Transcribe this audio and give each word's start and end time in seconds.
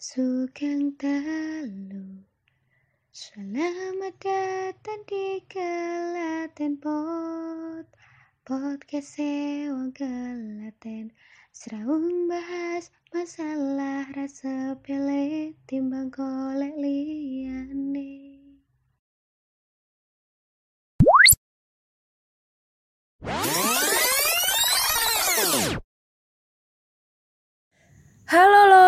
Sugeng 0.00 0.96
Dalu 0.96 2.24
Selamat 3.12 4.16
datang 4.16 5.04
di 5.04 5.44
Kelaten 5.44 6.80
Pod. 6.80 7.84
Podcast 8.40 9.20
Sewang 9.20 9.92
Kelaten 9.92 11.12
Seraung 11.52 12.32
bahas 12.32 12.88
masalah 13.12 14.08
rasa 14.16 14.72
pele 14.80 15.52
timbang 15.68 16.08
kolek 16.08 16.72
liyane. 16.80 18.40
Halo 28.30 28.62
Lor, 28.70 28.79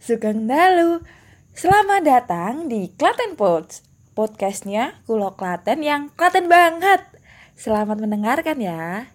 Sugeng 0.00 0.48
Dalu. 0.48 1.04
Selamat 1.52 2.00
datang 2.00 2.72
di 2.72 2.88
Klaten 2.96 3.36
Pods. 3.36 3.84
Podcastnya 4.16 4.96
Kulo 5.04 5.36
Klaten 5.36 5.84
yang 5.84 6.08
Klaten 6.16 6.48
banget. 6.48 7.04
Selamat 7.52 8.00
mendengarkan 8.00 8.56
ya. 8.64 9.12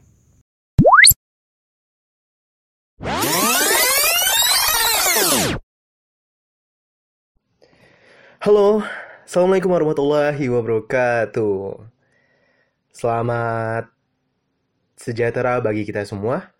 Halo, 8.45 8.85
Assalamualaikum 9.25 9.73
warahmatullahi 9.73 10.45
wabarakatuh. 10.53 11.81
Selamat 12.93 13.89
sejahtera 15.01 15.57
bagi 15.65 15.81
kita 15.81 16.05
semua. 16.05 16.53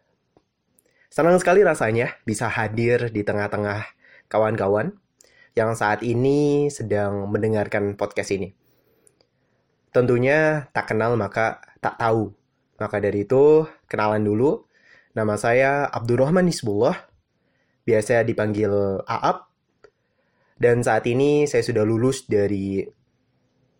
Senang 1.13 1.37
sekali 1.37 1.61
rasanya 1.61 2.17
bisa 2.25 2.49
hadir 2.49 3.13
di 3.13 3.21
tengah-tengah 3.21 3.94
kawan-kawan 4.27 4.95
yang 5.55 5.71
saat 5.73 6.03
ini 6.03 6.67
sedang 6.67 7.31
mendengarkan 7.31 7.95
podcast 7.95 8.35
ini. 8.35 8.51
Tentunya 9.95 10.67
tak 10.75 10.91
kenal 10.91 11.15
maka 11.15 11.63
tak 11.79 11.95
tahu. 11.95 12.35
Maka 12.75 12.99
dari 12.99 13.23
itu, 13.23 13.63
kenalan 13.87 14.27
dulu. 14.27 14.67
Nama 15.15 15.35
saya 15.39 15.87
Abdurrahman 15.87 16.43
Nisbullah. 16.43 17.07
Biasa 17.87 18.27
dipanggil 18.27 18.99
Aap. 19.07 19.47
Dan 20.59 20.83
saat 20.83 21.07
ini 21.07 21.47
saya 21.47 21.63
sudah 21.63 21.87
lulus 21.87 22.27
dari 22.27 22.83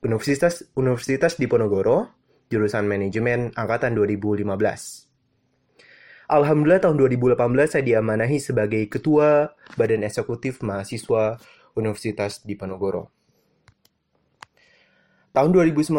Universitas 0.06 0.64
Universitas 0.80 1.36
Diponegoro, 1.36 2.08
jurusan 2.48 2.88
manajemen 2.88 3.52
angkatan 3.58 3.98
2015. 3.98 5.05
Alhamdulillah 6.26 6.82
tahun 6.82 6.98
2018 6.98 7.38
saya 7.70 7.84
diamanahi 7.86 8.42
sebagai 8.42 8.82
ketua 8.90 9.54
Badan 9.78 10.02
Eksekutif 10.02 10.58
Mahasiswa 10.66 11.38
Universitas 11.78 12.42
Diponegoro. 12.42 13.14
Tahun 15.38 15.50
2019 15.54 15.94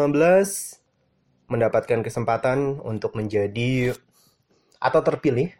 mendapatkan 1.47 2.03
kesempatan 2.03 2.83
untuk 2.83 3.15
menjadi 3.15 3.95
atau 4.83 4.99
terpilih 4.99 5.55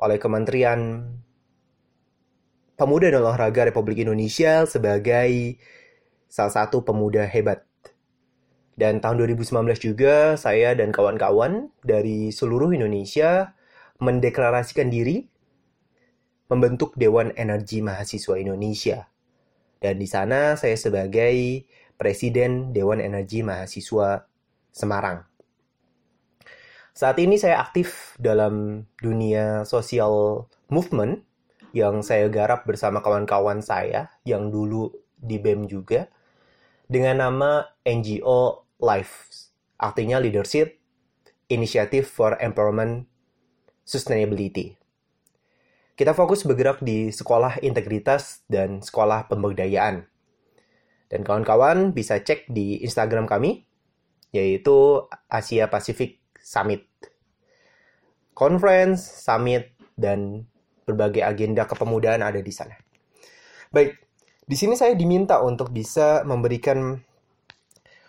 oleh 0.00 0.16
Kementerian 0.16 1.12
Pemuda 2.80 3.12
dan 3.12 3.20
Olahraga 3.20 3.68
Republik 3.68 4.00
Indonesia 4.00 4.64
sebagai 4.64 5.60
salah 6.32 6.64
satu 6.64 6.80
pemuda 6.80 7.28
hebat. 7.28 7.60
Dan 8.72 9.04
tahun 9.04 9.20
2019 9.20 9.52
juga 9.84 10.40
saya 10.40 10.72
dan 10.72 10.96
kawan-kawan 10.96 11.68
dari 11.84 12.32
seluruh 12.32 12.72
Indonesia 12.72 13.55
mendeklarasikan 14.00 14.92
diri 14.92 15.24
membentuk 16.46 16.94
Dewan 16.94 17.34
Energi 17.34 17.82
Mahasiswa 17.82 18.38
Indonesia. 18.38 19.08
Dan 19.82 19.98
di 19.98 20.08
sana 20.08 20.54
saya 20.54 20.78
sebagai 20.78 21.66
Presiden 21.96 22.76
Dewan 22.76 23.02
Energi 23.02 23.42
Mahasiswa 23.42 24.24
Semarang. 24.70 25.24
Saat 26.96 27.20
ini 27.20 27.36
saya 27.36 27.60
aktif 27.60 28.16
dalam 28.16 28.88
dunia 28.96 29.68
sosial 29.68 30.48
movement 30.72 31.20
yang 31.76 32.00
saya 32.00 32.32
garap 32.32 32.64
bersama 32.64 33.04
kawan-kawan 33.04 33.60
saya 33.60 34.08
yang 34.24 34.48
dulu 34.48 34.88
di 35.12 35.36
BEM 35.36 35.68
juga 35.68 36.08
dengan 36.88 37.20
nama 37.20 37.68
NGO 37.84 38.64
Life. 38.80 39.28
Artinya 39.76 40.16
Leadership 40.16 40.80
Initiative 41.52 42.08
for 42.08 42.40
Empowerment 42.40 43.04
Sustainability. 43.86 44.74
Kita 45.94 46.10
fokus 46.10 46.42
bergerak 46.42 46.82
di 46.82 47.14
sekolah 47.14 47.62
integritas 47.62 48.42
dan 48.50 48.82
sekolah 48.82 49.30
pemberdayaan. 49.30 50.04
Dan 51.06 51.20
kawan-kawan 51.22 51.94
bisa 51.94 52.18
cek 52.18 52.50
di 52.50 52.82
Instagram 52.82 53.30
kami, 53.30 53.62
yaitu 54.34 55.06
Asia 55.30 55.70
Pacific 55.70 56.18
Summit. 56.42 56.82
Conference, 58.34 59.06
summit, 59.06 59.72
dan 59.94 60.44
berbagai 60.84 61.22
agenda 61.24 61.64
kepemudaan 61.64 62.20
ada 62.26 62.42
di 62.42 62.52
sana. 62.52 62.74
Baik, 63.70 63.96
di 64.44 64.56
sini 64.58 64.74
saya 64.74 64.92
diminta 64.98 65.40
untuk 65.40 65.70
bisa 65.70 66.26
memberikan 66.26 67.00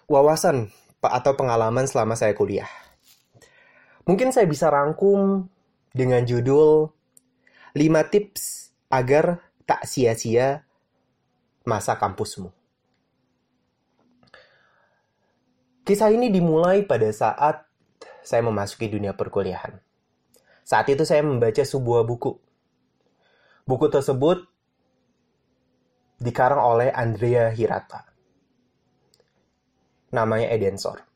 wawasan 0.09 0.73
atau 1.05 1.33
pengalaman 1.37 1.87
selama 1.87 2.17
saya 2.17 2.35
kuliah. 2.35 2.67
Mungkin 4.03 4.35
saya 4.35 4.49
bisa 4.49 4.67
rangkum 4.67 5.47
dengan 5.97 6.21
judul 6.21 6.93
5 7.73 8.13
tips 8.13 8.69
agar 8.93 9.41
tak 9.65 9.89
sia-sia 9.89 10.63
masa 11.65 11.97
kampusmu. 11.97 12.53
Kisah 15.83 16.13
ini 16.13 16.29
dimulai 16.29 16.85
pada 16.85 17.09
saat 17.09 17.65
saya 18.21 18.43
memasuki 18.43 18.91
dunia 18.91 19.15
perkuliahan. 19.15 19.79
Saat 20.67 20.91
itu 20.91 21.07
saya 21.07 21.23
membaca 21.23 21.63
sebuah 21.63 22.03
buku. 22.03 22.35
Buku 23.63 23.87
tersebut 23.87 24.43
dikarang 26.19 26.59
oleh 26.59 26.91
Andrea 26.91 27.47
Hirata. 27.51 28.03
Namanya 30.11 30.51
Edensor. 30.51 31.07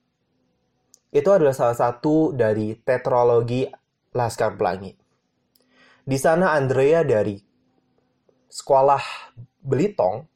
Itu 1.12 1.36
adalah 1.36 1.52
salah 1.52 1.76
satu 1.76 2.32
dari 2.32 2.80
tetralogi 2.80 3.68
Laskar 4.12 4.60
Pelangi. 4.60 4.92
Di 6.04 6.18
sana 6.20 6.52
Andrea 6.52 7.08
dari 7.08 7.40
sekolah 8.52 9.32
Belitong, 9.64 10.28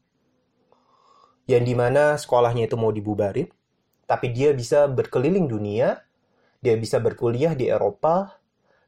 yang 1.50 1.64
di 1.66 1.76
mana 1.76 2.16
sekolahnya 2.16 2.72
itu 2.72 2.78
mau 2.80 2.94
dibubarin, 2.96 3.52
tapi 4.08 4.32
dia 4.32 4.56
bisa 4.56 4.88
berkeliling 4.88 5.50
dunia, 5.50 6.00
dia 6.64 6.78
bisa 6.80 7.02
berkuliah 7.04 7.58
di 7.58 7.68
Eropa, 7.68 8.40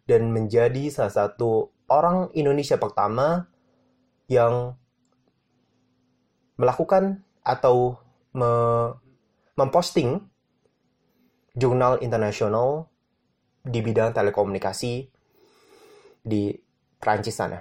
dan 0.07 0.31
menjadi 0.31 0.87
salah 0.87 1.11
satu 1.11 1.75
orang 1.91 2.31
Indonesia 2.31 2.79
pertama 2.79 3.51
yang 4.31 4.79
melakukan 6.55 7.27
atau 7.43 7.99
me 8.31 8.51
memposting 9.57 10.21
jurnal 11.57 11.97
internasional 12.05 12.87
di 13.67 13.79
bidang 13.83 14.15
telekomunikasi 14.15 14.93
di 16.23 16.55
Prancis 16.97 17.35
sana. 17.35 17.59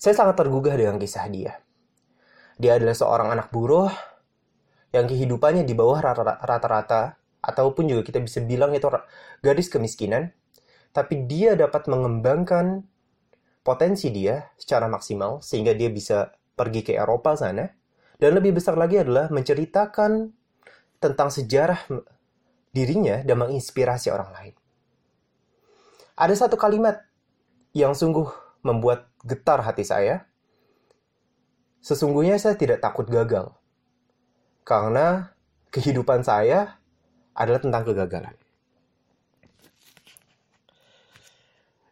Saya 0.00 0.14
sangat 0.16 0.40
tergugah 0.40 0.74
dengan 0.74 0.98
kisah 0.98 1.28
dia. 1.30 1.56
Dia 2.58 2.76
adalah 2.76 2.96
seorang 2.96 3.28
anak 3.32 3.48
buruh 3.52 3.88
yang 4.94 5.10
kehidupannya 5.10 5.66
di 5.66 5.74
bawah 5.74 5.98
rata-rata 6.38 7.18
ataupun 7.42 7.90
juga 7.90 8.02
kita 8.06 8.22
bisa 8.22 8.40
bilang 8.40 8.72
itu 8.72 8.88
gadis 9.44 9.68
kemiskinan 9.68 10.32
tapi 10.94 11.26
dia 11.26 11.58
dapat 11.58 11.90
mengembangkan 11.90 12.86
potensi 13.66 14.14
dia 14.14 14.54
secara 14.54 14.86
maksimal 14.86 15.42
sehingga 15.42 15.74
dia 15.74 15.90
bisa 15.90 16.30
pergi 16.54 16.86
ke 16.86 16.92
Eropa 16.94 17.34
sana 17.34 17.66
dan 18.22 18.30
lebih 18.38 18.54
besar 18.54 18.78
lagi 18.78 19.02
adalah 19.02 19.28
menceritakan 19.34 20.30
tentang 21.02 21.28
sejarah 21.28 21.90
dirinya 22.74 23.22
dan 23.22 23.38
menginspirasi 23.38 24.10
orang 24.10 24.34
lain. 24.34 24.54
Ada 26.18 26.46
satu 26.46 26.58
kalimat 26.58 26.98
yang 27.70 27.94
sungguh 27.94 28.26
membuat 28.66 29.06
getar 29.22 29.62
hati 29.62 29.86
saya. 29.86 30.26
Sesungguhnya 31.78 32.34
saya 32.42 32.58
tidak 32.58 32.82
takut 32.82 33.06
gagal. 33.06 33.54
Karena 34.66 35.30
kehidupan 35.70 36.26
saya 36.26 36.80
adalah 37.34 37.60
tentang 37.62 37.82
kegagalan. 37.86 38.34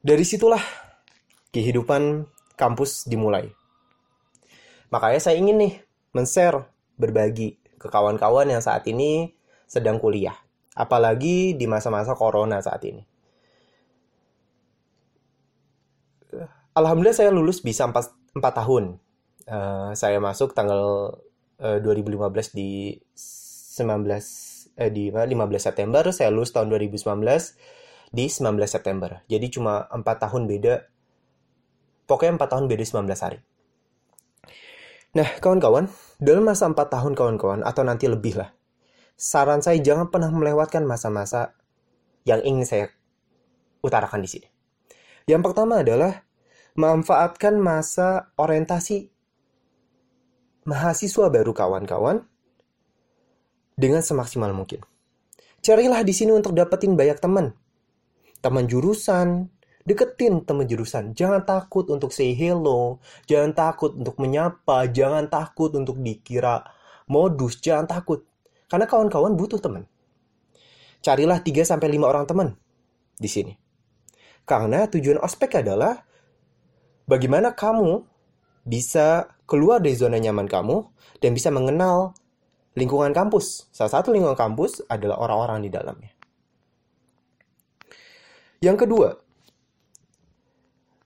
Dari 0.03 0.25
situlah 0.27 0.63
kehidupan 1.55 2.27
kampus 2.59 3.07
dimulai. 3.07 3.51
Makanya 4.91 5.21
saya 5.23 5.39
ingin 5.39 5.63
nih 5.63 5.75
men-share, 6.11 6.67
berbagi 6.99 7.59
ke 7.79 7.87
kawan-kawan 7.91 8.51
yang 8.51 8.63
saat 8.63 8.87
ini 8.87 9.35
sedang 9.67 9.99
kuliah. 9.99 10.37
Apalagi 10.73 11.53
di 11.53 11.67
masa-masa 11.69 12.17
corona 12.17 12.61
saat 12.65 12.81
ini. 12.89 13.05
Alhamdulillah 16.73 17.17
saya 17.17 17.29
lulus 17.29 17.61
bisa 17.61 17.85
4 17.85 18.01
tahun. 18.33 18.97
Uh, 19.43 19.93
saya 19.93 20.17
masuk 20.23 20.57
tanggal 20.57 21.13
uh, 21.61 21.79
2015 21.85 22.57
di 22.57 22.97
19 23.13 24.09
eh, 24.81 24.91
di 24.93 25.13
15 25.13 25.37
September, 25.61 26.05
saya 26.13 26.33
lulus 26.33 26.53
tahun 26.55 26.73
2019 26.73 26.97
di 28.13 28.25
19 28.29 28.57
September. 28.65 29.21
Jadi 29.29 29.47
cuma 29.53 29.85
4 29.93 30.01
tahun 30.01 30.49
beda. 30.49 30.89
Pokoknya 32.09 32.41
4 32.41 32.53
tahun 32.53 32.65
beda 32.69 32.85
19 32.85 33.25
hari. 33.25 33.39
Nah, 35.13 35.29
kawan-kawan, 35.45 35.93
dalam 36.17 36.45
masa 36.49 36.65
4 36.69 36.77
tahun 36.89 37.13
kawan-kawan 37.13 37.61
atau 37.65 37.85
nanti 37.85 38.09
lebih 38.09 38.41
lah. 38.41 38.49
Saran 39.15 39.63
saya 39.63 39.79
jangan 39.79 40.11
pernah 40.11 40.33
melewatkan 40.33 40.83
masa-masa 40.83 41.55
yang 42.27 42.43
ingin 42.43 42.67
saya 42.67 42.87
utarakan 43.83 44.23
di 44.23 44.29
sini. 44.31 44.49
Yang 45.27 45.43
pertama 45.51 45.83
adalah 45.83 46.27
manfaatkan 46.75 47.59
masa 47.61 48.33
orientasi 48.41 49.13
mahasiswa 50.65 51.27
baru 51.29 51.53
kawan-kawan 51.53 52.25
dengan 53.75 54.03
semaksimal 54.03 54.55
mungkin. 54.55 54.83
Carilah 55.63 56.03
di 56.03 56.15
sini 56.15 56.35
untuk 56.35 56.55
dapetin 56.59 56.99
banyak 56.99 57.23
teman. 57.23 57.55
Teman 58.43 58.67
jurusan, 58.67 59.47
deketin 59.87 60.43
teman 60.43 60.67
jurusan. 60.67 61.15
Jangan 61.15 61.47
takut 61.47 61.87
untuk 61.91 62.11
say 62.11 62.35
hello, 62.35 62.99
jangan 63.31 63.55
takut 63.55 63.95
untuk 63.95 64.19
menyapa, 64.19 64.91
jangan 64.91 65.31
takut 65.31 65.71
untuk 65.79 66.03
dikira 66.03 66.67
modus, 67.07 67.63
jangan 67.63 67.87
takut. 67.87 68.27
Karena 68.73 68.89
kawan-kawan 68.89 69.37
butuh 69.37 69.61
teman. 69.61 69.85
Carilah 71.05 71.45
3 71.45 71.61
sampai 71.61 71.93
5 71.93 72.09
orang 72.09 72.25
teman 72.25 72.57
di 73.21 73.29
sini. 73.29 73.53
Karena 74.49 74.89
tujuan 74.89 75.21
ospek 75.21 75.61
adalah 75.61 76.01
bagaimana 77.05 77.53
kamu 77.53 78.01
bisa 78.65 79.29
keluar 79.45 79.85
dari 79.85 79.93
zona 79.93 80.17
nyaman 80.17 80.49
kamu 80.49 80.89
dan 81.21 81.37
bisa 81.37 81.53
mengenal 81.53 82.17
lingkungan 82.73 83.13
kampus. 83.13 83.69
Salah 83.77 84.01
satu 84.01 84.09
lingkungan 84.09 84.41
kampus 84.41 84.81
adalah 84.89 85.21
orang-orang 85.21 85.69
di 85.69 85.71
dalamnya. 85.71 86.13
Yang 88.65 88.89
kedua, 88.89 89.09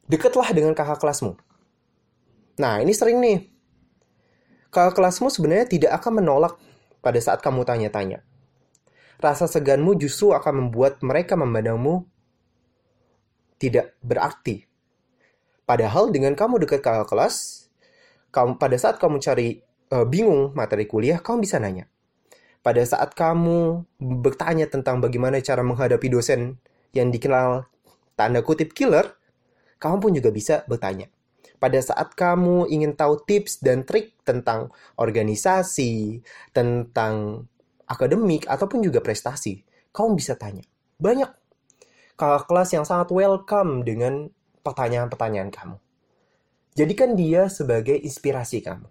dekatlah 0.07 0.55
dengan 0.55 0.71
kakak 0.71 1.03
kelasmu. 1.03 1.35
Nah, 2.63 2.79
ini 2.79 2.95
sering 2.95 3.19
nih. 3.19 3.51
Kakak 4.71 4.95
kelasmu 4.95 5.33
sebenarnya 5.33 5.67
tidak 5.67 5.99
akan 5.99 6.23
menolak 6.23 6.55
pada 7.01 7.19
saat 7.23 7.43
kamu 7.43 7.67
tanya-tanya. 7.67 8.23
Rasa 9.17 9.49
seganmu 9.49 9.97
justru 9.97 10.37
akan 10.37 10.69
membuat 10.69 11.01
mereka 11.01 11.35
memandangmu 11.35 12.05
tidak 13.57 13.97
berarti. 14.05 14.69
Padahal 15.65 16.13
dengan 16.13 16.37
kamu 16.37 16.63
dekat 16.63 16.85
kakak 16.85 17.09
kelas, 17.09 17.67
kamu 18.31 18.61
pada 18.61 18.77
saat 18.77 19.01
kamu 19.01 19.17
cari 19.19 19.65
uh, 19.91 20.05
bingung 20.05 20.53
materi 20.53 20.85
kuliah, 20.85 21.19
kamu 21.19 21.49
bisa 21.49 21.57
nanya. 21.57 21.89
Pada 22.61 22.83
saat 22.85 23.17
kamu 23.17 23.87
bertanya 23.99 24.69
tentang 24.69 25.01
bagaimana 25.01 25.41
cara 25.41 25.65
menghadapi 25.65 26.13
dosen 26.13 26.61
yang 26.93 27.09
dikenal 27.09 27.65
tanda 28.19 28.45
kutip 28.45 28.77
killer, 28.77 29.17
kamu 29.81 29.97
pun 30.03 30.11
juga 30.13 30.31
bisa 30.35 30.63
bertanya. 30.69 31.09
Pada 31.57 31.81
saat 31.81 32.13
kamu 32.13 32.69
ingin 32.69 32.93
tahu 32.93 33.25
tips 33.25 33.65
dan 33.65 33.89
trik 33.89 34.13
tentang 34.23 34.69
organisasi, 35.01 36.21
tentang 36.53 37.47
akademik, 37.89 38.45
ataupun 38.45 38.85
juga 38.85 39.01
prestasi, 39.01 39.65
kamu 39.97 40.21
bisa 40.21 40.37
tanya. 40.37 40.67
Banyak 41.01 41.31
kakak 42.17 42.45
kelas 42.49 42.71
yang 42.77 42.85
sangat 42.85 43.09
welcome 43.13 43.85
dengan 43.85 44.29
pertanyaan-pertanyaan 44.61 45.53
kamu. 45.53 45.77
Jadikan 46.77 47.17
dia 47.17 47.49
sebagai 47.49 47.97
inspirasi 47.97 48.61
kamu. 48.61 48.89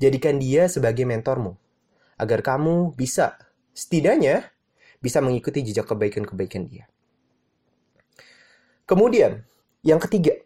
Jadikan 0.00 0.40
dia 0.40 0.64
sebagai 0.72 1.04
mentormu. 1.04 1.60
Agar 2.16 2.40
kamu 2.40 2.96
bisa, 2.96 3.36
setidaknya, 3.76 4.48
bisa 5.04 5.20
mengikuti 5.20 5.60
jejak 5.60 5.88
kebaikan-kebaikan 5.88 6.64
dia. 6.64 6.88
Kemudian, 8.88 9.44
yang 9.84 10.00
ketiga, 10.00 10.36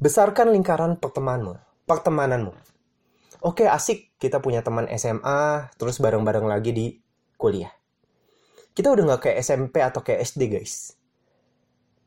besarkan 0.00 0.52
lingkaran 0.52 0.98
pertemananmu. 1.00 1.56
Pertemananmu. 1.88 2.52
Oke, 3.44 3.68
asik 3.68 4.16
kita 4.16 4.40
punya 4.42 4.64
teman 4.64 4.90
SMA, 4.96 5.70
terus 5.76 6.00
bareng-bareng 6.02 6.48
lagi 6.48 6.72
di 6.72 6.86
kuliah 7.36 7.76
kita 8.76 8.92
udah 8.92 9.04
nggak 9.08 9.22
kayak 9.24 9.38
SMP 9.40 9.80
atau 9.80 10.04
kayak 10.04 10.20
SD 10.20 10.52
guys. 10.52 10.92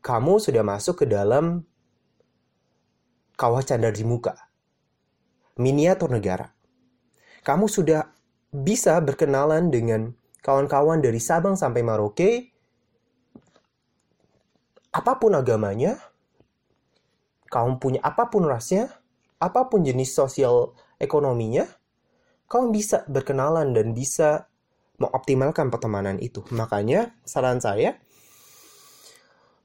Kamu 0.05 0.37
sudah 0.37 0.61
masuk 0.61 1.01
ke 1.01 1.05
dalam 1.09 1.65
kawah 3.33 3.65
candar 3.65 3.89
di 3.89 4.05
muka. 4.05 4.37
Miniatur 5.57 6.13
negara. 6.13 6.53
Kamu 7.41 7.65
sudah 7.65 8.05
bisa 8.53 9.01
berkenalan 9.01 9.73
dengan 9.73 10.13
kawan-kawan 10.45 11.01
dari 11.01 11.17
Sabang 11.17 11.57
sampai 11.57 11.81
Maroke. 11.81 12.53
Apa 14.93 15.17
pun 15.17 15.33
agamanya, 15.33 15.97
kamu 17.49 17.81
punya 17.81 17.99
apa 18.05 18.29
pun 18.29 18.45
rasnya, 18.45 18.93
apa 19.41 19.67
pun 19.67 19.81
jenis 19.81 20.13
sosial 20.13 20.77
ekonominya, 21.01 21.65
kamu 22.45 22.73
bisa 22.73 23.03
berkenalan 23.09 23.73
dan 23.73 23.97
bisa 23.97 24.49
mengoptimalkan 25.01 25.73
pertemanan 25.73 26.21
itu. 26.21 26.45
Makanya 26.53 27.15
saran 27.25 27.57
saya 27.59 27.97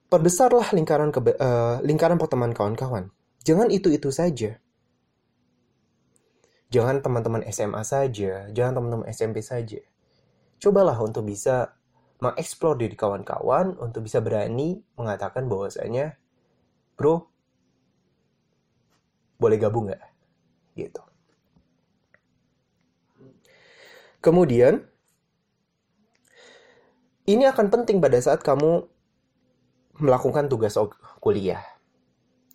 perbesarlah 0.08 0.70
lingkaran 0.72 1.10
ke, 1.10 1.20
uh, 1.20 1.82
lingkaran 1.82 2.16
pertemanan 2.16 2.54
kawan-kawan. 2.54 3.10
Jangan 3.42 3.68
itu-itu 3.68 4.08
saja. 4.14 4.56
Jangan 6.70 7.02
teman-teman 7.02 7.42
SMA 7.50 7.82
saja, 7.86 8.50
jangan 8.50 8.82
teman-teman 8.82 9.06
SMP 9.10 9.42
saja. 9.42 9.78
Cobalah 10.58 10.96
untuk 11.02 11.26
bisa 11.28 11.76
mengeksplor 12.22 12.78
diri 12.78 12.96
kawan-kawan 12.96 13.78
untuk 13.78 14.06
bisa 14.06 14.18
berani 14.22 14.80
mengatakan 14.96 15.46
bahwasanya, 15.46 16.18
bro, 16.98 17.33
boleh 19.38 19.58
gabung 19.58 19.90
nggak? 19.90 20.02
Gitu. 20.74 21.02
Kemudian, 24.24 24.80
ini 27.24 27.44
akan 27.44 27.68
penting 27.68 28.00
pada 28.00 28.16
saat 28.20 28.40
kamu 28.40 28.88
melakukan 30.00 30.48
tugas 30.50 30.74
kuliah 31.20 31.62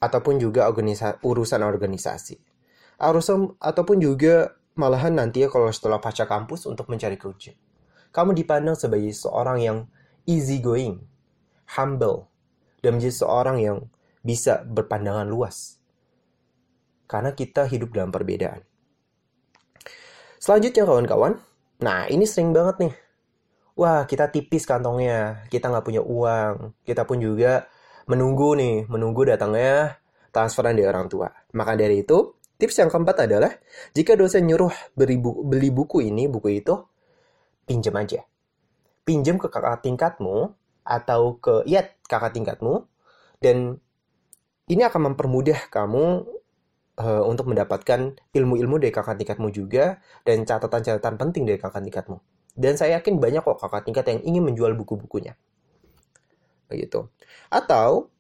ataupun 0.04 0.38
juga 0.38 0.68
organisa 0.68 1.18
urusan 1.24 1.64
organisasi. 1.64 2.38
Urusan 3.00 3.56
ataupun 3.58 3.98
juga 4.04 4.60
malahan 4.76 5.16
nanti 5.16 5.44
ya 5.44 5.48
kalau 5.48 5.72
setelah 5.72 6.04
pasca 6.04 6.28
kampus 6.28 6.68
untuk 6.68 6.92
mencari 6.92 7.16
kerja. 7.16 7.56
Kamu 8.12 8.34
dipandang 8.34 8.76
sebagai 8.76 9.12
seorang 9.14 9.58
yang 9.62 9.78
easy 10.26 10.60
going, 10.60 11.02
humble, 11.78 12.28
dan 12.84 12.98
menjadi 12.98 13.16
seorang 13.24 13.58
yang 13.62 13.78
bisa 14.22 14.64
berpandangan 14.68 15.28
luas. 15.28 15.79
Karena 17.10 17.34
kita 17.34 17.66
hidup 17.66 17.98
dalam 17.98 18.14
perbedaan. 18.14 18.62
Selanjutnya 20.38 20.86
kawan-kawan, 20.86 21.42
nah 21.82 22.06
ini 22.06 22.24
sering 22.30 22.54
banget 22.54 22.76
nih 22.86 22.94
wah 23.80 24.04
kita 24.04 24.28
tipis 24.28 24.68
kantongnya, 24.68 25.48
kita 25.48 25.72
nggak 25.72 25.88
punya 25.88 26.04
uang, 26.04 26.76
kita 26.84 27.08
pun 27.08 27.24
juga 27.24 27.72
menunggu 28.12 28.60
nih, 28.60 28.76
menunggu 28.92 29.24
datangnya 29.24 29.96
transferan 30.36 30.76
dari 30.76 30.84
orang 30.84 31.08
tua. 31.08 31.32
Maka 31.56 31.80
dari 31.80 32.04
itu, 32.04 32.36
tips 32.60 32.84
yang 32.84 32.92
keempat 32.92 33.24
adalah, 33.24 33.56
jika 33.96 34.20
dosen 34.20 34.44
nyuruh 34.52 34.76
beli, 34.92 35.16
buku, 35.16 35.48
beli 35.48 35.72
buku 35.72 36.04
ini, 36.04 36.28
buku 36.28 36.60
itu, 36.60 36.76
pinjam 37.64 37.96
aja. 37.96 38.28
Pinjam 39.08 39.40
ke 39.40 39.48
kakak 39.48 39.80
tingkatmu, 39.88 40.52
atau 40.84 41.40
ke, 41.40 41.64
ya, 41.64 41.88
kakak 42.04 42.36
tingkatmu, 42.36 42.84
dan 43.40 43.80
ini 44.68 44.82
akan 44.84 45.14
mempermudah 45.14 45.72
kamu 45.72 46.28
uh, 47.00 47.24
untuk 47.24 47.48
mendapatkan 47.48 48.20
ilmu-ilmu 48.36 48.78
dari 48.78 48.92
kakak 48.92 49.18
tingkatmu 49.24 49.50
juga, 49.50 50.04
dan 50.28 50.44
catatan-catatan 50.44 51.16
penting 51.16 51.48
dari 51.48 51.58
kakak 51.58 51.82
tingkatmu. 51.88 52.20
Dan 52.60 52.76
saya 52.76 53.00
yakin 53.00 53.24
banyak 53.24 53.40
kok 53.40 53.58
kakak 53.64 53.88
tingkat 53.88 54.06
yang 54.12 54.20
ingin 54.28 54.44
menjual 54.52 54.76
buku-bukunya. 54.76 55.40
Begitu. 56.68 57.08
Atau 57.48 58.12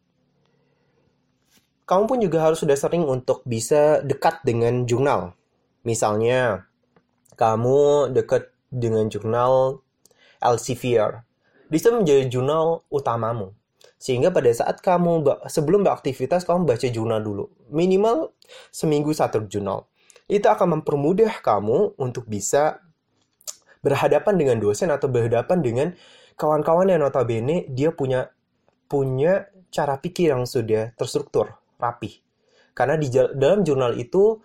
kamu 1.83 2.03
pun 2.07 2.19
juga 2.23 2.47
harus 2.47 2.61
sudah 2.63 2.77
sering 2.79 3.03
untuk 3.03 3.43
bisa 3.43 3.99
dekat 4.05 4.45
dengan 4.47 4.87
jurnal. 4.87 5.35
Misalnya, 5.83 6.69
kamu 7.35 8.13
dekat 8.15 8.53
dengan 8.69 9.09
jurnal 9.09 9.81
Elsevier. 10.39 11.25
Bisa 11.67 11.91
menjadi 11.91 12.29
jurnal 12.29 12.85
utamamu. 12.87 13.58
Sehingga 13.99 14.31
pada 14.31 14.47
saat 14.55 14.79
kamu 14.79 15.27
sebelum 15.51 15.83
beraktivitas 15.83 16.47
kamu 16.47 16.63
baca 16.63 16.87
jurnal 16.87 17.19
dulu. 17.19 17.51
Minimal 17.67 18.31
seminggu 18.71 19.11
satu 19.11 19.43
jurnal. 19.45 19.91
Itu 20.31 20.47
akan 20.47 20.79
mempermudah 20.79 21.43
kamu 21.43 21.99
untuk 21.99 22.23
bisa 22.31 22.79
berhadapan 23.83 24.39
dengan 24.39 24.57
dosen 24.63 24.87
atau 24.87 25.11
berhadapan 25.11 25.59
dengan 25.59 25.87
kawan-kawan 26.39 26.87
yang 26.87 27.03
notabene 27.03 27.67
dia 27.67 27.91
punya 27.91 28.31
punya 28.87 29.51
cara 29.69 29.99
pikir 29.99 30.31
yang 30.31 30.47
sudah 30.47 30.95
terstruktur, 30.95 31.59
rapi. 31.75 32.23
Karena 32.71 32.95
di 32.95 33.11
dalam 33.11 33.67
jurnal 33.67 33.99
itu 33.99 34.39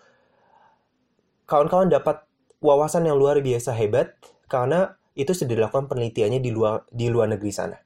kawan-kawan 1.47 1.87
dapat 1.87 2.27
wawasan 2.59 3.07
yang 3.07 3.15
luar 3.15 3.39
biasa 3.39 3.71
hebat 3.79 4.19
karena 4.51 4.99
itu 5.15 5.31
sudah 5.31 5.55
dilakukan 5.55 5.87
penelitiannya 5.87 6.43
di 6.43 6.51
luar 6.51 6.83
di 6.91 7.07
luar 7.07 7.31
negeri 7.31 7.53
sana. 7.55 7.84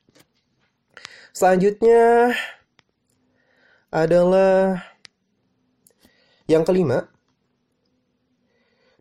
Selanjutnya 1.39 2.35
adalah 3.95 4.83
yang 6.51 6.67
kelima. 6.67 7.07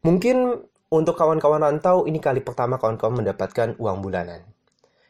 Mungkin 0.06 0.62
untuk 0.94 1.17
kawan-kawan 1.17 1.65
rantau 1.65 2.06
ini 2.06 2.22
kali 2.22 2.46
pertama 2.46 2.77
kawan-kawan 2.77 3.25
mendapatkan 3.25 3.74
uang 3.82 4.06
bulanan. 4.06 4.46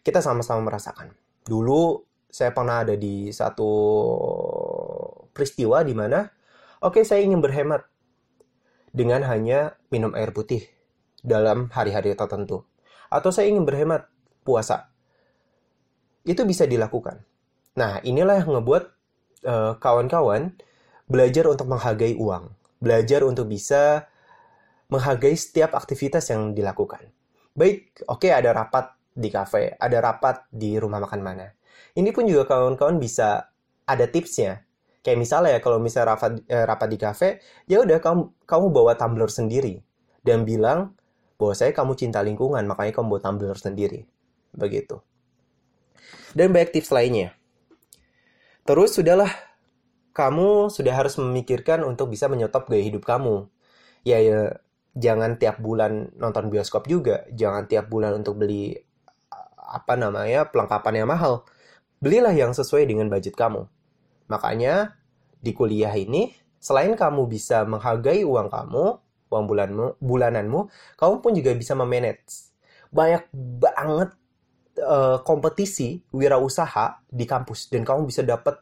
Kita 0.07 0.23
sama-sama 0.23 0.71
merasakan. 0.71 1.11
Dulu 1.43 1.99
saya 2.31 2.55
pernah 2.55 2.87
ada 2.87 2.95
di 2.95 3.27
satu 3.35 3.71
peristiwa 5.35 5.83
di 5.83 5.91
mana 5.91 6.31
oke 6.79 6.95
okay, 6.95 7.03
saya 7.03 7.27
ingin 7.27 7.43
berhemat 7.43 7.91
dengan 8.95 9.27
hanya 9.27 9.75
minum 9.91 10.15
air 10.15 10.31
putih 10.31 10.63
dalam 11.27 11.67
hari-hari 11.75 12.15
tertentu. 12.15 12.63
Atau 13.11 13.35
saya 13.35 13.51
ingin 13.51 13.67
berhemat 13.67 14.07
puasa. 14.47 14.95
Itu 16.27 16.43
bisa 16.43 16.67
dilakukan. 16.67 17.23
Nah, 17.79 18.03
inilah 18.03 18.43
yang 18.43 18.59
ngebuat 18.59 18.83
eh, 19.47 19.73
kawan-kawan 19.79 20.51
belajar 21.07 21.47
untuk 21.47 21.71
menghargai 21.71 22.19
uang. 22.19 22.51
Belajar 22.83 23.23
untuk 23.23 23.47
bisa 23.47 24.11
menghargai 24.91 25.33
setiap 25.33 25.73
aktivitas 25.73 26.27
yang 26.29 26.51
dilakukan. 26.51 27.07
Baik, 27.57 28.05
oke 28.05 28.27
okay, 28.27 28.31
ada 28.35 28.53
rapat 28.53 28.93
di 29.17 29.33
kafe, 29.33 29.73
ada 29.79 29.97
rapat 29.97 30.45
di 30.53 30.77
rumah 30.77 31.01
makan 31.01 31.21
mana. 31.25 31.47
Ini 31.97 32.13
pun 32.13 32.29
juga 32.29 32.45
kawan-kawan 32.45 33.01
bisa 33.01 33.49
ada 33.87 34.05
tipsnya. 34.05 34.61
Kayak 35.01 35.17
misalnya 35.23 35.51
ya 35.57 35.59
kalau 35.63 35.79
misalnya 35.81 36.13
rapat, 36.13 36.31
eh, 36.45 36.65
rapat 36.67 36.87
di 36.91 36.97
kafe, 36.99 37.29
ya 37.65 37.81
udah 37.81 37.97
kamu 37.97 38.23
kamu 38.45 38.65
bawa 38.69 38.93
tumbler 38.99 39.31
sendiri 39.31 39.81
dan 40.21 40.43
bilang 40.43 40.93
bahwa 41.39 41.53
saya 41.55 41.71
kamu 41.71 41.95
cinta 41.97 42.19
lingkungan, 42.21 42.61
makanya 42.67 42.93
kamu 42.93 43.17
bawa 43.17 43.21
tumbler 43.23 43.57
sendiri. 43.57 44.05
Begitu. 44.53 44.99
Dan 46.37 46.53
banyak 46.53 46.69
tips 46.69 46.93
lainnya. 46.93 47.33
Terus 48.61 48.93
sudahlah 48.93 49.33
kamu 50.13 50.69
sudah 50.69 50.93
harus 50.93 51.17
memikirkan 51.17 51.81
untuk 51.81 52.13
bisa 52.13 52.29
menyetop 52.29 52.69
gaya 52.69 52.85
hidup 52.85 53.09
kamu. 53.09 53.49
Ya, 54.05 54.21
ya 54.21 54.61
jangan 54.93 55.41
tiap 55.41 55.57
bulan 55.57 56.13
nonton 56.17 56.53
bioskop 56.53 56.85
juga, 56.85 57.25
jangan 57.33 57.65
tiap 57.65 57.89
bulan 57.89 58.21
untuk 58.21 58.37
beli 58.37 58.77
apa 59.57 59.93
namanya 59.97 60.45
pelengkapan 60.49 61.01
yang 61.01 61.09
mahal. 61.09 61.45
Belilah 61.97 62.33
yang 62.37 62.53
sesuai 62.53 62.85
dengan 62.85 63.09
budget 63.09 63.33
kamu. 63.33 63.65
Makanya 64.29 64.93
di 65.41 65.57
kuliah 65.57 65.93
ini 65.97 66.33
selain 66.61 66.93
kamu 66.93 67.25
bisa 67.29 67.65
menghargai 67.65 68.21
uang 68.21 68.49
kamu, 68.53 68.85
uang 69.33 69.45
bulanmu, 69.49 70.01
bulananmu, 70.01 70.69
kamu 70.97 71.13
pun 71.21 71.31
juga 71.33 71.51
bisa 71.57 71.73
memanage. 71.73 72.53
Banyak 72.93 73.29
banget 73.73 74.09
uh, 74.81 75.21
kompetisi 75.21 76.01
wirausaha 76.13 77.03
di 77.09 77.25
kampus 77.25 77.69
dan 77.69 77.85
kamu 77.85 78.09
bisa 78.09 78.21
dapat 78.21 78.61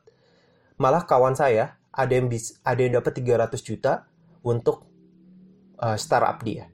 malah 0.79 1.03
kawan 1.07 1.35
saya 1.35 1.79
ada 1.95 2.11
yang 2.11 2.27
bisa 2.27 2.59
ada 2.67 2.79
yang 2.83 2.99
dapat 2.99 3.23
300 3.23 3.55
juta 3.63 4.03
untuk 4.43 4.83
uh, 5.79 5.95
startup 5.95 6.43
dia. 6.43 6.67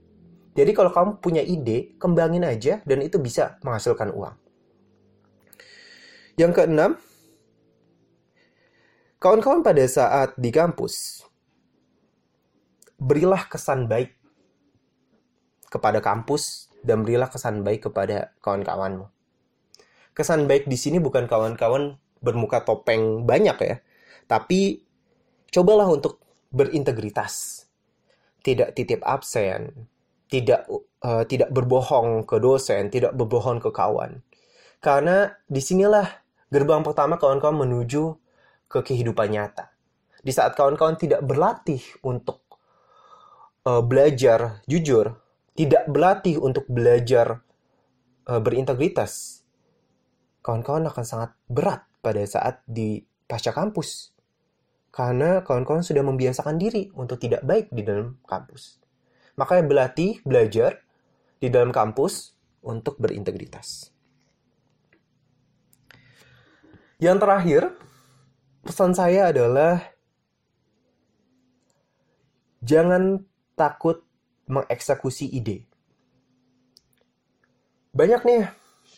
Jadi 0.51 0.75
kalau 0.75 0.91
kamu 0.91 1.11
punya 1.23 1.39
ide, 1.39 1.95
kembangin 1.95 2.43
aja 2.43 2.83
dan 2.83 2.99
itu 2.99 3.15
bisa 3.23 3.55
menghasilkan 3.63 4.11
uang. 4.11 4.35
Yang 6.35 6.51
keenam, 6.59 6.91
kawan-kawan 9.23 9.63
pada 9.63 9.79
saat 9.87 10.35
di 10.35 10.51
kampus, 10.51 11.23
berilah 12.99 13.47
kesan 13.47 13.87
baik 13.87 14.11
kepada 15.71 16.03
kampus 16.03 16.67
dan 16.83 17.07
berilah 17.07 17.31
kesan 17.31 17.63
baik 17.63 17.87
kepada 17.87 18.35
kawan-kawanmu. 18.43 19.07
Kesan 20.11 20.45
baik 20.45 20.67
di 20.67 20.75
sini 20.75 20.99
bukan 20.99 21.25
kawan-kawan 21.27 21.95
bermuka 22.19 22.61
topeng 22.61 23.23
banyak 23.23 23.57
ya, 23.63 23.75
tapi 24.27 24.83
cobalah 25.49 25.87
untuk 25.89 26.19
berintegritas 26.51 27.65
tidak 28.41 28.73
titip 28.75 29.01
absen, 29.05 29.87
tidak 30.27 30.65
uh, 31.05 31.23
tidak 31.25 31.49
berbohong 31.53 32.25
ke 32.25 32.37
dosen, 32.41 32.89
tidak 32.89 33.13
berbohong 33.13 33.61
ke 33.61 33.69
kawan. 33.69 34.21
Karena 34.81 35.29
di 35.45 35.61
sinilah 35.61 36.05
gerbang 36.49 36.81
pertama 36.81 37.21
kawan-kawan 37.21 37.63
menuju 37.65 38.17
ke 38.65 38.81
kehidupan 38.81 39.29
nyata. 39.29 39.69
Di 40.21 40.33
saat 40.33 40.57
kawan-kawan 40.57 40.97
tidak 40.97 41.21
berlatih 41.25 41.81
untuk 42.01 42.41
uh, 43.65 43.81
belajar 43.85 44.61
jujur, 44.65 45.17
tidak 45.53 45.85
berlatih 45.85 46.41
untuk 46.41 46.65
belajar 46.65 47.45
uh, 48.25 48.41
berintegritas, 48.41 49.40
kawan-kawan 50.41 50.89
akan 50.89 51.05
sangat 51.05 51.31
berat 51.45 51.85
pada 52.01 52.21
saat 52.25 52.65
di 52.65 53.01
pasca 53.29 53.53
kampus. 53.53 54.13
Karena 54.91 55.39
kawan-kawan 55.39 55.85
sudah 55.85 56.03
membiasakan 56.03 56.59
diri 56.59 56.91
untuk 56.97 57.21
tidak 57.21 57.45
baik 57.47 57.71
di 57.71 57.81
dalam 57.85 58.19
kampus. 58.27 58.81
Makanya 59.39 59.63
berlatih, 59.63 60.19
belajar 60.27 60.83
di 61.39 61.47
dalam 61.47 61.71
kampus 61.71 62.35
untuk 62.61 62.99
berintegritas. 62.99 63.89
Yang 67.01 67.17
terakhir, 67.23 67.61
pesan 68.61 68.93
saya 68.93 69.33
adalah 69.33 69.81
jangan 72.61 73.25
takut 73.57 74.05
mengeksekusi 74.45 75.31
ide. 75.31 75.65
Banyak 77.95 78.21
nih 78.21 78.43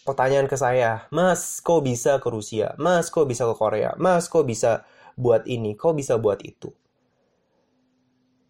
pertanyaan 0.03 0.48
ke 0.48 0.55
saya, 0.60 1.07
Mas, 1.10 1.63
kok 1.63 1.83
bisa 1.83 2.19
ke 2.19 2.27
Rusia? 2.29 2.75
Mas, 2.79 3.10
kok 3.10 3.27
bisa 3.27 3.48
ke 3.48 3.55
Korea? 3.55 3.95
Mas, 4.00 4.27
kok 4.27 4.45
bisa 4.45 4.83
buat 5.15 5.48
ini, 5.50 5.74
kau 5.79 5.95
bisa 5.95 6.19
buat 6.19 6.43
itu. 6.43 6.72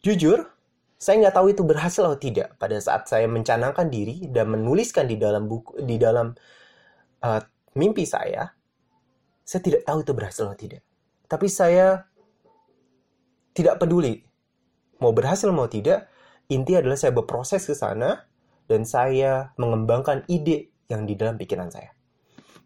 Jujur, 0.03 0.43
saya 0.99 1.19
nggak 1.23 1.35
tahu 1.35 1.47
itu 1.51 1.63
berhasil 1.63 2.03
atau 2.03 2.19
tidak 2.19 2.55
pada 2.59 2.75
saat 2.79 3.07
saya 3.07 3.27
mencanangkan 3.27 3.87
diri 3.87 4.27
dan 4.27 4.51
menuliskan 4.51 5.07
di 5.07 5.15
dalam 5.15 5.47
buku 5.47 5.79
di 5.83 5.95
dalam 5.95 6.35
uh, 7.23 7.41
mimpi 7.75 8.03
saya. 8.03 8.51
Saya 9.43 9.59
tidak 9.63 9.83
tahu 9.83 10.03
itu 10.03 10.11
berhasil 10.15 10.43
atau 10.47 10.59
tidak. 10.59 10.83
Tapi 11.27 11.47
saya 11.51 12.07
tidak 13.55 13.79
peduli 13.79 14.23
mau 15.03 15.11
berhasil 15.11 15.51
mau 15.51 15.67
tidak. 15.67 16.07
Inti 16.47 16.75
adalah 16.79 16.95
saya 16.95 17.11
berproses 17.15 17.67
ke 17.67 17.75
sana 17.75 18.23
dan 18.67 18.87
saya 18.87 19.51
mengembangkan 19.59 20.23
ide 20.31 20.72
yang 20.93 21.09
di 21.09 21.17
dalam 21.17 21.35
pikiran 21.41 21.73
saya. 21.73 21.89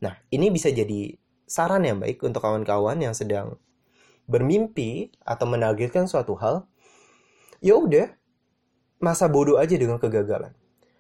Nah, 0.04 0.14
ini 0.30 0.52
bisa 0.52 0.68
jadi 0.70 1.16
saran 1.48 1.88
yang 1.88 2.04
baik 2.04 2.20
untuk 2.22 2.44
kawan-kawan 2.44 3.00
yang 3.00 3.16
sedang 3.16 3.56
bermimpi 4.28 5.16
atau 5.24 5.48
menargetkan 5.48 6.06
suatu 6.06 6.36
hal, 6.36 6.68
ya 7.64 7.80
udah 7.80 8.12
masa 9.00 9.32
bodoh 9.32 9.56
aja 9.56 9.80
dengan 9.80 9.98
kegagalan, 9.98 10.52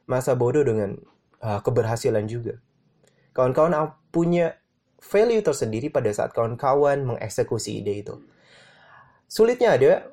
masa 0.08 0.34
bodoh 0.34 0.64
dengan 0.64 0.96
uh, 1.44 1.60
keberhasilan 1.60 2.26
juga. 2.26 2.64
Kawan-kawan 3.36 3.94
punya 4.10 4.58
value 4.98 5.44
tersendiri 5.44 5.94
pada 5.94 6.10
saat 6.10 6.34
kawan-kawan 6.34 7.06
mengeksekusi 7.06 7.84
ide 7.84 8.02
itu. 8.02 8.16
Sulitnya 9.28 9.76
ada 9.76 10.08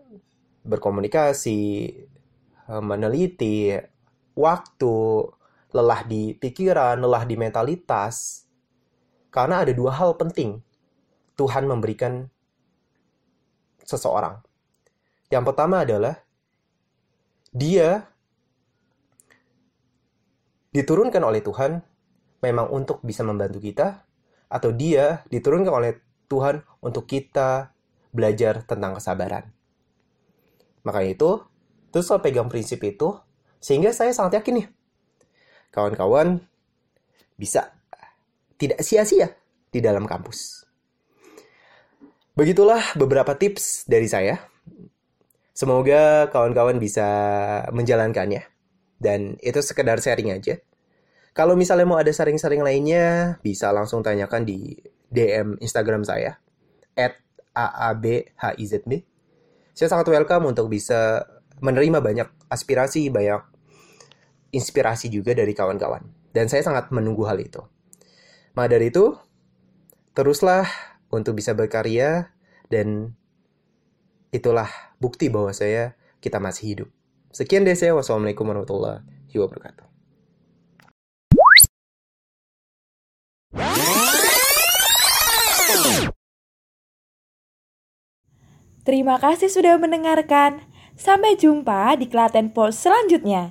berkomunikasi, 0.67 1.61
uh, 2.69 2.83
meneliti, 2.83 3.79
waktu, 4.35 4.99
lelah 5.75 6.07
di 6.07 6.39
pikiran, 6.39 7.03
lelah 7.03 7.27
di 7.27 7.35
mentalitas. 7.35 8.47
Karena 9.35 9.67
ada 9.67 9.75
dua 9.75 9.91
hal 9.99 10.15
penting 10.15 10.63
Tuhan 11.35 11.67
memberikan 11.67 12.31
seseorang. 13.83 14.39
Yang 15.29 15.45
pertama 15.51 15.83
adalah 15.83 16.15
dia 17.51 18.07
diturunkan 20.71 21.23
oleh 21.23 21.43
Tuhan 21.43 21.83
memang 22.43 22.71
untuk 22.71 23.03
bisa 23.03 23.27
membantu 23.27 23.59
kita 23.59 24.07
atau 24.47 24.71
dia 24.71 25.27
diturunkan 25.27 25.73
oleh 25.75 25.99
Tuhan 26.31 26.63
untuk 26.83 27.11
kita 27.11 27.75
belajar 28.15 28.63
tentang 28.63 28.95
kesabaran. 28.95 29.51
Makanya 30.87 31.11
itu, 31.11 31.31
terus 31.91 32.07
saya 32.07 32.23
pegang 32.23 32.47
prinsip 32.47 32.79
itu, 32.87 33.19
sehingga 33.59 33.91
saya 33.91 34.15
sangat 34.15 34.39
yakin 34.43 34.63
nih, 34.63 34.69
kawan-kawan 35.75 36.39
bisa 37.35 37.75
tidak 38.55 38.79
sia-sia 38.87 39.35
di 39.75 39.83
dalam 39.83 40.07
kampus. 40.07 40.63
Begitulah 42.39 42.95
beberapa 42.95 43.35
tips 43.35 43.91
dari 43.91 44.07
saya. 44.07 44.39
Semoga 45.55 46.31
kawan-kawan 46.31 46.79
bisa 46.79 47.07
menjalankannya. 47.75 48.47
Dan 48.99 49.39
itu 49.43 49.59
sekedar 49.63 49.99
sharing 49.99 50.35
aja. 50.35 50.59
Kalau 51.35 51.59
misalnya 51.59 51.87
mau 51.87 51.99
ada 51.99 52.15
sharing-sharing 52.15 52.63
lainnya, 52.63 53.39
bisa 53.43 53.75
langsung 53.75 54.03
tanyakan 54.03 54.47
di 54.47 54.79
DM 55.11 55.59
Instagram 55.59 56.07
saya. 56.07 56.39
At 56.95 57.19
AABHIZB. 57.55 58.91
Saya 59.75 59.89
sangat 59.91 60.11
welcome 60.11 60.51
untuk 60.51 60.71
bisa 60.71 61.23
menerima 61.63 62.03
banyak 62.03 62.29
aspirasi, 62.51 63.11
banyak 63.15 63.54
inspirasi 64.55 65.11
juga 65.11 65.35
dari 65.35 65.51
kawan-kawan. 65.51 66.07
Dan 66.31 66.47
saya 66.47 66.63
sangat 66.63 66.95
menunggu 66.95 67.27
hal 67.27 67.43
itu. 67.43 67.63
Maka 68.55 68.79
dari 68.79 68.95
itu, 68.95 69.19
teruslah 70.15 70.67
untuk 71.11 71.35
bisa 71.35 71.55
berkarya 71.59 72.31
dan 72.71 73.19
itulah 74.31 74.71
bukti 75.03 75.27
bahwa 75.31 75.51
saya 75.51 75.99
kita 76.23 76.39
masih 76.39 76.65
hidup. 76.75 76.89
Sekian 77.35 77.67
dari 77.67 77.75
saya. 77.75 77.99
Wassalamualaikum 77.99 78.47
warahmatullahi 78.47 79.03
wabarakatuh. 79.35 79.87
Terima 88.85 89.17
kasih 89.17 89.49
sudah 89.49 89.81
mendengarkan. 89.81 90.61
Sampai 90.95 91.35
jumpa 91.35 91.99
di 91.99 92.07
Klaten 92.07 92.55
Post 92.55 92.87
selanjutnya. 92.87 93.51